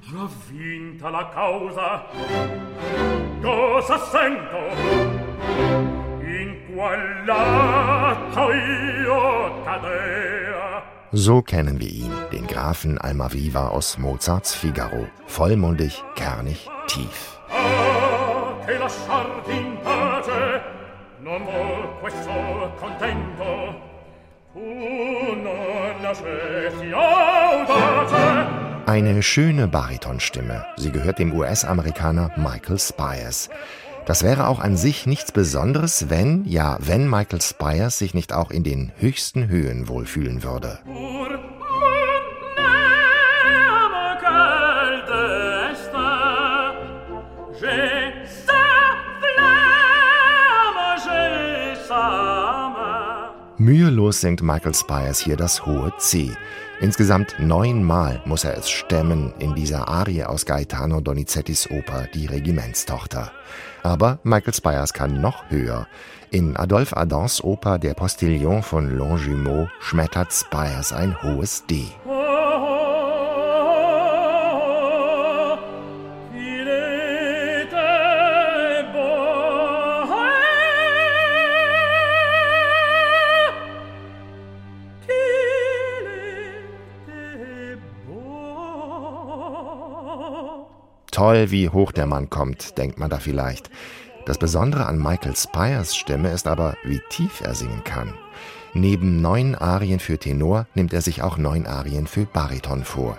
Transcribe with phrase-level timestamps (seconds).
[0.00, 2.04] già vinta la causa.
[3.40, 4.58] Cosa sento?
[6.20, 10.82] In qual lato io cadea.
[11.12, 15.08] So kennen wir ihn, den Grafen Almaviva aus Mozarts Figaro.
[15.26, 17.40] Vollmundig, kernig, tief.
[17.48, 20.62] Ah, che lasciarti in pace.
[21.18, 23.88] Non vuol questo contento.
[24.52, 27.89] Tu non nascesti audace
[28.90, 30.66] Eine schöne Baritonstimme.
[30.76, 33.48] Sie gehört dem US-Amerikaner Michael Spires.
[34.04, 38.50] Das wäre auch an sich nichts Besonderes, wenn, ja, wenn Michael Spires sich nicht auch
[38.50, 40.80] in den höchsten Höhen wohlfühlen würde.
[47.60, 48.64] j'ai sa
[49.20, 52.29] flamme j'ai sa
[53.60, 56.30] Mühelos singt Michael Spires hier das hohe C.
[56.80, 63.30] Insgesamt neunmal muss er es stemmen in dieser Arie aus Gaetano Donizettis Oper Die Regimentstochter.
[63.82, 65.86] Aber Michael Spires kann noch höher.
[66.30, 71.84] In Adolphe Adams Oper Der Postillon von Longjumeau schmettert Spires ein hohes D.
[91.10, 93.70] Toll, wie hoch der Mann kommt, denkt man da vielleicht.
[94.26, 98.14] Das Besondere an Michael Spires Stimme ist aber, wie tief er singen kann.
[98.74, 103.18] Neben neun Arien für Tenor nimmt er sich auch neun Arien für Bariton vor.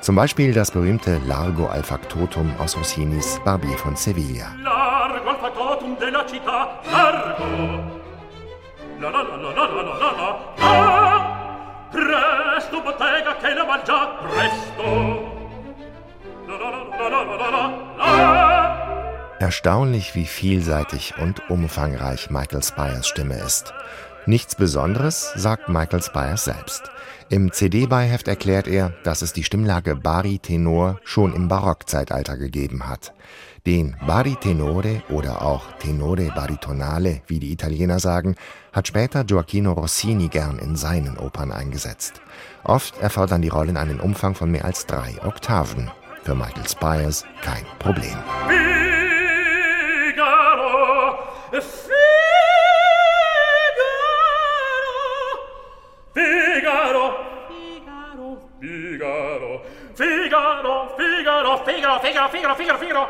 [0.00, 4.54] Zum Beispiel das berühmte Largo al Factotum aus Rossinis Barbier von Sevilla.
[4.62, 8.00] Largo al Factotum della città, largo.
[9.00, 11.88] La la la la la la la la.
[11.90, 15.21] Presto bottega che la mangia, presto.
[19.38, 23.74] Erstaunlich, wie vielseitig und umfangreich Michael Spires Stimme ist.
[24.24, 26.84] Nichts Besonderes, sagt Michael Spires selbst.
[27.28, 33.12] Im CD-Beiheft erklärt er, dass es die Stimmlage Bari-Tenor schon im Barockzeitalter gegeben hat.
[33.66, 38.36] Den Baritenore oder auch Tenore baritonale, wie die Italiener sagen,
[38.72, 42.20] hat später Gioacchino Rossini gern in seinen Opern eingesetzt.
[42.64, 45.90] Oft erfordern die Rollen einen Umfang von mehr als drei Oktaven.
[46.24, 48.16] Für Michael Spires kein Problem.
[50.14, 51.18] Figaro,
[51.50, 51.62] Figaro,
[56.14, 57.16] Figaro,
[57.74, 59.60] Figaro, Figaro,
[59.94, 63.08] Figaro, Figaro, Figaro, Figaro, Figaro, Figaro, Figaro, Figaro.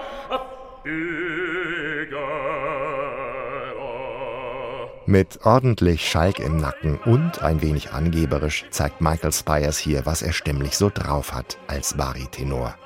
[5.07, 10.33] Mit ordentlich Schalk im Nacken und ein wenig angeberisch zeigt Michael Spires hier, was er
[10.33, 12.77] stimmlich so drauf hat als Baritenor.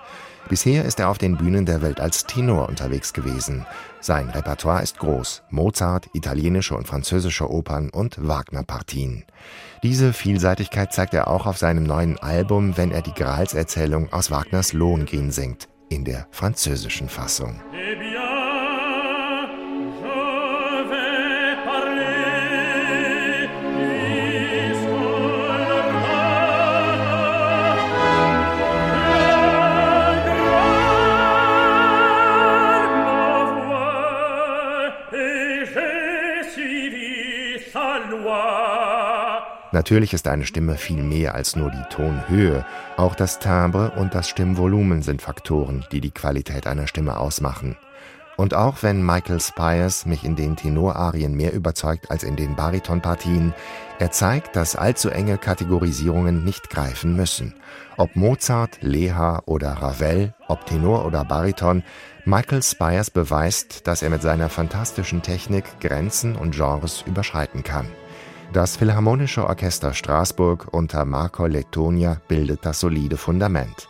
[0.49, 3.66] Bisher ist er auf den Bühnen der Welt als Tenor unterwegs gewesen.
[4.00, 9.25] Sein Repertoire ist groß: Mozart, italienische und französische Opern und Wagner-Partien.
[9.82, 14.72] Diese Vielseitigkeit zeigt er auch auf seinem neuen Album, wenn er die Gralserzählung aus Wagners
[14.72, 17.60] Lohengrin singt, in der französischen Fassung.
[17.75, 18.16] Eh
[39.72, 42.64] Natürlich ist eine Stimme viel mehr als nur die Tonhöhe.
[42.97, 47.76] Auch das Timbre und das Stimmvolumen sind Faktoren, die die Qualität einer Stimme ausmachen.
[48.36, 53.54] Und auch wenn Michael Spires mich in den Tenorarien mehr überzeugt als in den Baritonpartien,
[53.98, 57.54] er zeigt, dass allzu enge Kategorisierungen nicht greifen müssen.
[57.96, 61.82] Ob Mozart, Leha oder Ravel, ob Tenor oder Bariton,
[62.26, 67.86] Michael Spires beweist, dass er mit seiner fantastischen Technik Grenzen und Genres überschreiten kann.
[68.52, 73.88] Das Philharmonische Orchester Straßburg unter Marco Lettonia bildet das solide Fundament.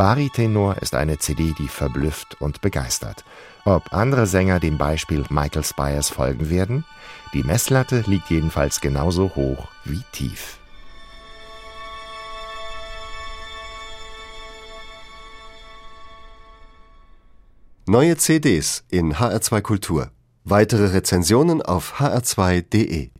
[0.00, 3.22] Baritenor ist eine CD, die verblüfft und begeistert.
[3.66, 6.86] Ob andere Sänger dem Beispiel Michael Spires folgen werden?
[7.34, 10.58] Die Messlatte liegt jedenfalls genauso hoch wie tief.
[17.84, 20.10] Neue CDs in HR2 Kultur.
[20.44, 23.10] Weitere Rezensionen auf hr2.de